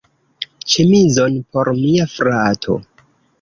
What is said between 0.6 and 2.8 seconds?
Ĉemizon por mia frato.